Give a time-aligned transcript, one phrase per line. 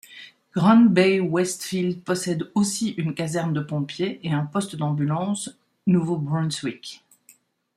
[0.55, 5.51] Grand Bay-Westfield possède aussi une caserne de pompiers et un poste d'Ambulance
[5.85, 7.03] Nouveau-Brunswick.